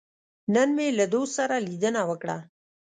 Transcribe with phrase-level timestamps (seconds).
[0.53, 2.37] نن مې له دوست سره لیدنه وکړه.